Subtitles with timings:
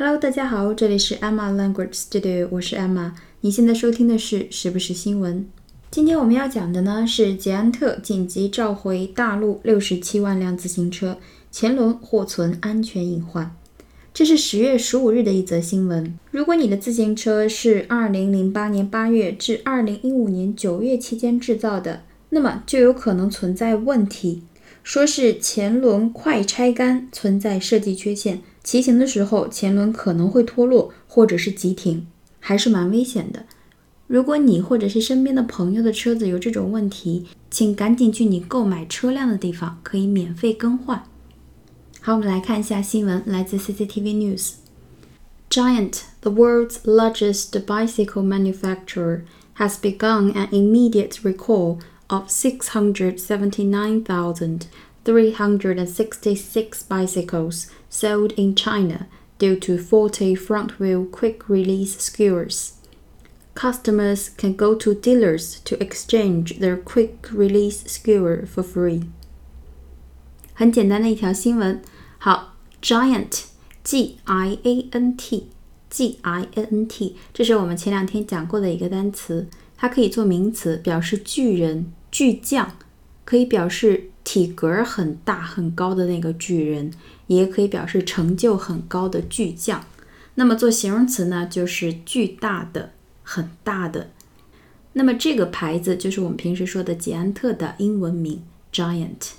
[0.00, 3.10] Hello，大家好，这里是 Emma Language Studio，我是 Emma。
[3.40, 5.44] 你现在收听的是时不时新闻。
[5.90, 11.18] 今天我们要讲的呢是捷安特紧急召回大陆六十七万辆自行车，
[11.50, 13.52] 前轮或存安全隐患。
[14.14, 16.16] 这是十月十五日的一则新闻。
[16.30, 24.44] 如果你的自行车是二零零八年八月至二零一五年九月期间制造的，那么就有可能存在问题，
[24.84, 28.42] 说是前轮快拆杆存在设计缺陷。
[28.68, 32.06] 骑行的时候，前轮可能会脱落或者是急停，
[32.38, 33.46] 还是蛮危险的。
[34.06, 41.02] 如果你或者是身边的朋友的车子有这种问题，请赶紧去你购买车辆的地方，可以免费更换。
[42.02, 44.56] 好，我们来看一下新闻，来自 CCTV News。
[45.48, 49.22] Giant, the world's largest bicycle manufacturer,
[49.56, 51.78] has begun an immediate recall
[52.08, 54.60] of 679,000.
[55.07, 62.73] 366 bicycles sold in China due to faulty front wheel quick release skewers.
[63.55, 69.03] Customers can go to dealers to exchange their quick release skewer for free.
[70.53, 71.81] 很简单的一条新闻。
[72.17, 73.43] 好，Giant
[73.83, 75.49] G I A N T
[75.89, 82.71] G I A N T，这是我们前两天讲过的一个单词，它可以做名词，表示巨人、巨匠，
[83.25, 86.92] 可以表示 体格很大很高的那个巨人，
[87.28, 89.82] 也可以表示成就很高的巨匠。
[90.34, 92.90] 那么做形容词呢，就是巨大的、
[93.22, 94.10] 很大的。
[94.92, 99.30] 那么这个牌子就是我们平时说的捷安特的英文名 Giant，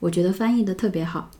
[0.00, 1.30] 我觉得翻译的特别好。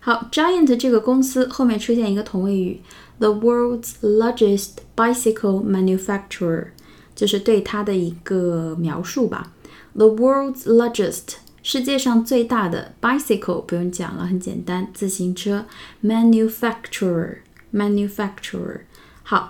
[0.00, 2.80] 好，Giant 这个公司后面出现一个同位语
[3.18, 6.68] ，the world's largest bicycle manufacturer，
[7.14, 9.52] 就是对它的一个描述吧。
[9.94, 11.43] the world's largest。
[11.64, 15.64] 世界上最大的 bicycle 不用讲了，很简单，自行车
[16.04, 17.38] manufacturer
[17.72, 18.80] manufacturer。
[19.22, 19.48] 好，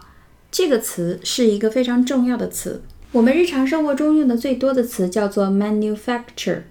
[0.48, 2.84] 这个词是一个非常重要的词。
[3.10, 6.62] 我们日常生活中用的最多的词叫做 manufacture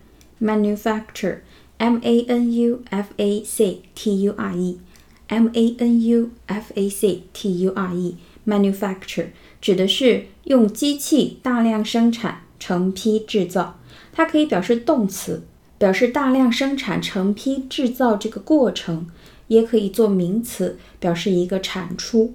[0.42, 1.40] manufacture
[1.78, 4.80] m a n u f a c t u r e
[5.28, 8.16] m a n u f a c t u r e
[8.48, 9.28] manufacture
[9.60, 13.78] 指的是用机器大量生产、成批制造。
[14.14, 15.44] 它可以表示动词，
[15.78, 19.06] 表示大量生产、成批制造这个过程，
[19.48, 22.34] 也可以做名词，表示一个产出。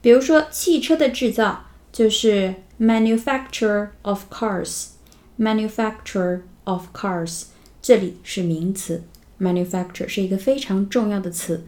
[0.00, 7.46] 比如说，汽车的制造就是 manufacture of cars，manufacture of cars，
[7.82, 9.02] 这里是名词
[9.40, 11.64] ，manufacture 是一个非常重要的词，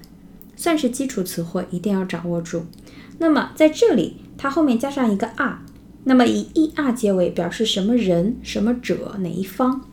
[0.55, 2.67] 算是基础词汇，一定要掌握住。
[3.19, 5.63] 那么在这里，它后面加上一个 r。
[6.09, 9.85] 那么以 er 结尾表示什么人、什么者、哪一方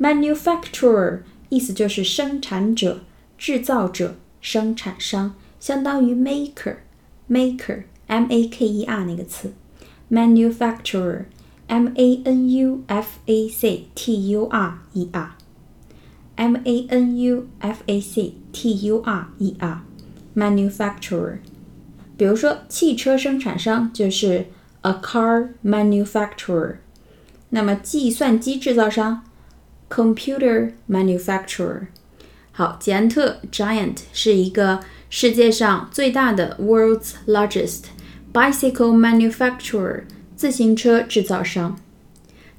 [0.00, 1.18] ？Manufacturer
[1.50, 3.00] 意思就是生产者、
[3.36, 9.52] 制造者、生产商，相当于 maker，maker，m a k e r 那个词。
[10.10, 17.82] Manufacturer，m a n u f a c t u r e r，m a n u f
[17.84, 21.40] a c t u r e r，manufacturer。
[22.16, 24.46] 比如说汽车生产商就是。
[24.81, 26.77] A car manufacturer，
[27.49, 29.23] 那么计算机制造商，
[29.89, 31.87] computer manufacturer。
[32.51, 37.83] 好，捷安特 Giant 是一个世界上最大的 world's largest
[38.33, 40.03] bicycle manufacturer
[40.35, 41.79] 自行车制造商。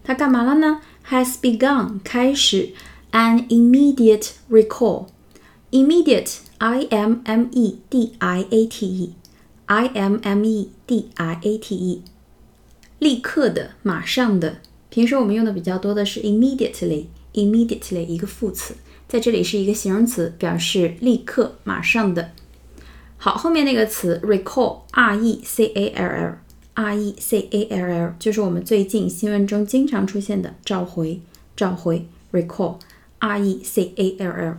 [0.04, 0.80] 它干嘛了呢？
[1.10, 2.70] Has begun 开始
[3.12, 9.14] an immediate recall。immediate i m m e d i a t e
[9.66, 12.02] i m m e d i a t e
[13.03, 14.59] 立刻的，马上的。
[14.89, 18.75] 平时我们用的比较多的是 immediately，immediately 一个副词，
[19.09, 22.31] 在这里是一个形容词，表示立刻、马上的。
[23.17, 26.37] 好，后面那个词 recall，r e c a l
[26.75, 31.19] l，r e c a l l 就是我们最近新闻中经常出现的召回，
[31.57, 34.57] 召回 recall，r e c a l l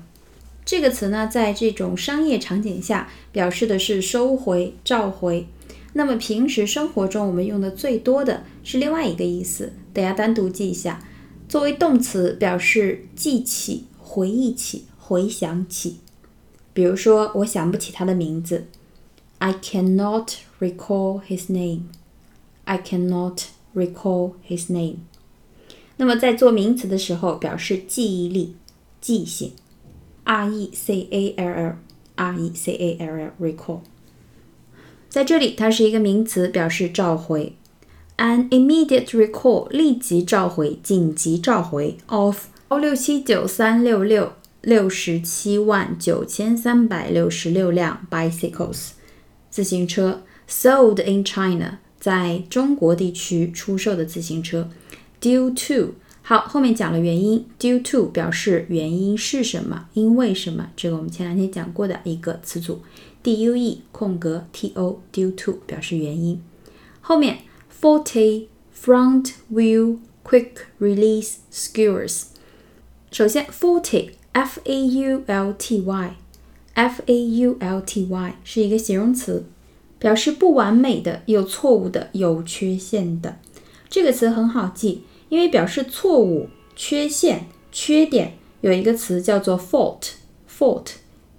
[0.67, 5.47] 这个词呢，在这种商业场景下，表示的是收回、召回。
[5.95, 11.03] 那么平时生活中我们用的最多的是另外一个意思，大家单独记一下。
[11.49, 15.99] 作为动词，表示记起、回忆起、回想起。
[16.73, 18.67] 比如说，我想不起他的名字
[19.39, 21.83] ，I cannot recall his name.
[22.65, 23.45] I cannot
[23.75, 24.97] recall his name.
[25.97, 28.57] 那么在做名词的时候，表示记忆力、
[29.01, 29.53] 记性
[30.25, 33.81] ，r e c a l l，r e c a l l，recall。
[35.15, 37.55] 在这里，它是一个名词，表示召回。
[38.17, 42.47] An immediate recall，立即召回、紧急召回 of
[42.81, 48.89] 六七九三六六六十七万九千三百六十六辆 bicycles
[49.51, 54.69] 自行车，sold in China，在中国地区出售的自行车。
[55.21, 62.83] Due to，好，后面讲了原因，due to 表示原因是什么，因为什么，这个我们前两天讲过的一个词组。
[63.25, 66.41] Due 空格 to，due to 表示原因。
[67.01, 67.39] 后面
[67.81, 68.47] faulty
[68.79, 72.25] front wheel quick release skewers。
[73.11, 79.45] 首先，faulty，f a u l t y，f a u l t y 是一个形容词，
[79.99, 83.39] 表示不完美的、有错误的、有缺陷的。
[83.89, 90.15] 这个词很好记，因为表示错误、缺陷、缺点有一个词叫做 fault
[90.49, 90.87] fault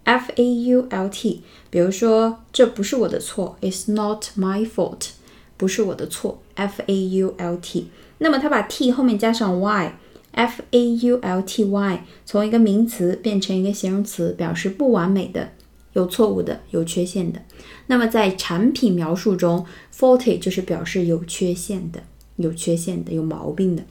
[0.06, 5.10] Fault，比如说，这不是我的错，It's not my fault，
[5.58, 7.90] 不是我的错，f a u l t。
[8.20, 9.98] 那么它把 t 后面加上 y。
[10.38, 15.52] f a u l t y 从一个名词变成一个形容词，表示不完美的、
[15.94, 17.42] 有错误的、有缺陷的。
[17.88, 19.66] 那么在产品描述中
[19.98, 22.04] ，faulty 就是表示有缺陷的、
[22.36, 23.84] 有缺陷的、有毛病的。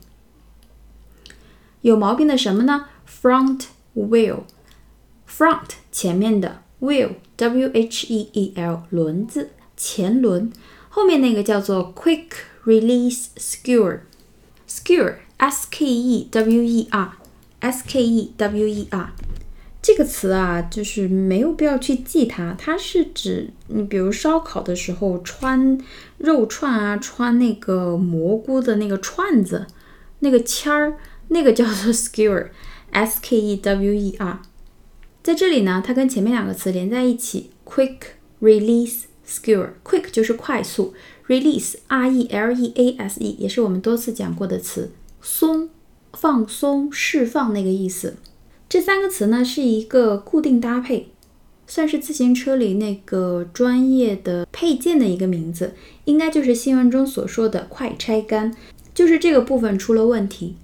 [1.80, 3.62] 有毛病的什么呢？Front
[3.96, 4.40] wheel
[5.36, 10.52] Front 前面的 wheel w h e e l 轮子前轮，
[10.88, 12.28] 后面那个叫做 quick
[12.64, 15.16] release skewer，skewer。
[15.36, 19.12] S K E W E R，S K E W E R
[19.82, 22.54] 这个词啊，就是没有必要去记它。
[22.56, 25.76] 它是指你比如烧烤的时候穿
[26.18, 29.66] 肉串啊，穿那个蘑菇的那个串子，
[30.20, 30.96] 那个签儿，
[31.28, 34.38] 那个叫做 skewer，S K E W E R。
[35.24, 37.96] 在这里呢，它跟前面两个词连在一起，quick
[38.42, 40.92] release skewer，quick 就是快速
[41.28, 44.90] ，release R E L E A S E 也是我们多次讲过的词。
[45.22, 45.70] 松，
[46.12, 48.16] 放松，释放那个意思。
[48.68, 51.08] 这三个词呢是一个固定搭配，
[51.66, 55.72] 算是自行车里那个专业的配件的一个名字，
[56.04, 58.54] 应该就是新闻中所说的快拆杆，
[58.92, 60.56] 就是这个部分出了问题。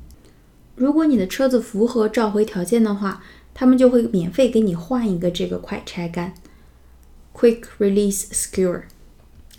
[0.74, 3.22] 如果你的车子符合召回条件的话，
[3.53, 6.33] 他们就会免费给你换一个这个快拆杆，
[7.33, 8.83] Quick Release Skewer。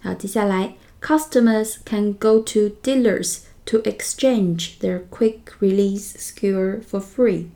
[0.00, 7.46] 好，接下来 ，customers can go to dealers to exchange their quick-release skewer for free.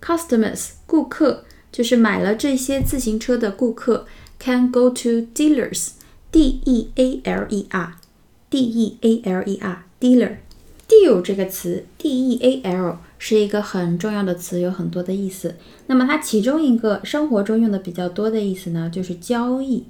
[0.00, 4.06] Customers 顾客就是买了这些自行车的顾客
[4.38, 12.08] can go to dealers，d e a l e r，d e a l e r，dealer。deal 这个词，d
[12.08, 15.54] e a l 是一个很重要的词，有很多的意思。
[15.86, 19.84] 那么它其中一个生活中用的比较多的意思呢，就是交易、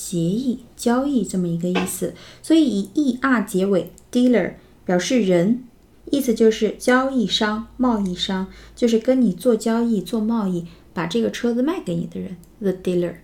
[0.00, 2.14] 协议、交易这么一个意思。
[2.40, 4.52] 所以以 e r 结尾，dealer
[4.84, 5.64] 表示人，
[6.12, 8.46] 意思就是交易商、贸易商，
[8.76, 10.66] 就是跟你做交易、做贸易。
[10.94, 13.14] 把这个车子卖给你的人，the dealer。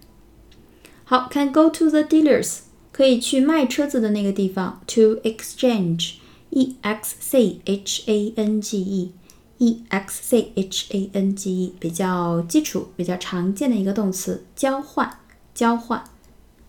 [1.03, 2.61] 好，can go to the dealers，
[2.93, 15.19] 可以去卖车子的那个地方，to exchange，e x c h a n g e，e x c h a n g e，比较基础、比较常见的一个动词，交换，
[15.52, 16.04] 交换。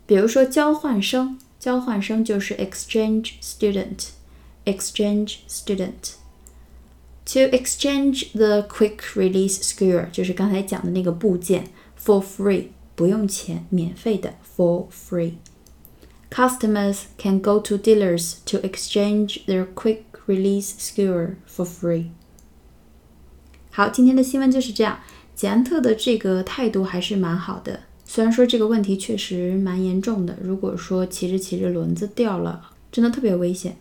[0.07, 11.69] 比如说交换生，交换生就是 exchange student，exchange student。To exchange the quick release skewer 就是刚才讲的那个部件，
[12.03, 22.11] for free 不用钱，免费的，for free。Customers can go to dealers to exchange their quick release skewer for free。
[23.71, 25.01] 好，今天的新闻就是这样。
[25.35, 30.38] 捷安特的这个态度还是蛮好的， 虽然说这个问题确实蛮严重的。
[30.42, 33.76] 如果说骑着骑着轮子掉了，真的特别危险。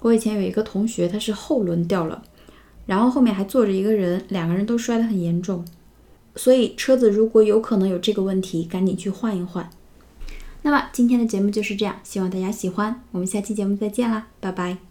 [0.00, 2.22] 我以前有一个同学，他是后轮掉了。
[2.86, 5.64] 然后后面还坐着一个人，两个人都摔得很严重，
[6.34, 9.70] 所以车子如果有可能有这个问题，赶紧去换一换。
[10.62, 14.89] 那么今天的节目就是这样，希望大家喜欢，我们下期节目再见啦，拜拜。